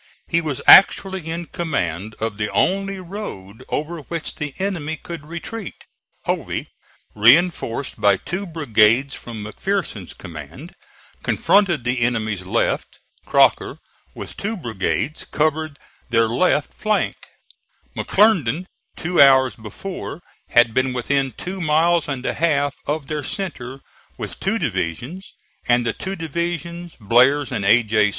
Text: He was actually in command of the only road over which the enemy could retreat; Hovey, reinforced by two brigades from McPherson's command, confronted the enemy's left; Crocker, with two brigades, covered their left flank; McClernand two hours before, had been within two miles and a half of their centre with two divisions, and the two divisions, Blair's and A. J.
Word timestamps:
He 0.27 0.41
was 0.41 0.63
actually 0.65 1.27
in 1.29 1.45
command 1.45 2.15
of 2.15 2.37
the 2.37 2.49
only 2.49 2.97
road 2.97 3.63
over 3.69 3.99
which 3.99 4.33
the 4.33 4.51
enemy 4.57 4.95
could 4.97 5.27
retreat; 5.27 5.83
Hovey, 6.25 6.69
reinforced 7.13 8.01
by 8.01 8.17
two 8.17 8.47
brigades 8.47 9.13
from 9.13 9.43
McPherson's 9.43 10.15
command, 10.15 10.73
confronted 11.21 11.83
the 11.83 12.01
enemy's 12.01 12.47
left; 12.47 12.97
Crocker, 13.27 13.77
with 14.15 14.35
two 14.35 14.57
brigades, 14.57 15.23
covered 15.25 15.77
their 16.09 16.27
left 16.27 16.73
flank; 16.73 17.15
McClernand 17.95 18.65
two 18.95 19.21
hours 19.21 19.55
before, 19.55 20.19
had 20.49 20.73
been 20.73 20.93
within 20.93 21.31
two 21.31 21.61
miles 21.61 22.07
and 22.09 22.25
a 22.25 22.33
half 22.33 22.73
of 22.87 23.05
their 23.05 23.23
centre 23.23 23.81
with 24.17 24.39
two 24.39 24.57
divisions, 24.57 25.35
and 25.67 25.85
the 25.85 25.93
two 25.93 26.15
divisions, 26.15 26.97
Blair's 26.99 27.51
and 27.51 27.63
A. 27.63 27.83
J. 27.83 28.09